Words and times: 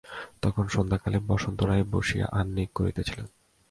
তখন 0.41 0.65
সন্ধ্যাকালে 0.67 1.17
বসন্ত 1.27 1.59
রায় 1.63 1.85
বসিয়া 1.91 2.25
আহ্নিক 2.31 2.69
করিতেছিলেন। 2.75 3.27